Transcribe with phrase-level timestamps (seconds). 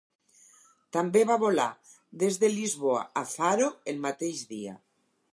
[0.95, 1.65] També va volar
[2.23, 4.73] des de Lisboa a Faro el mateix dia.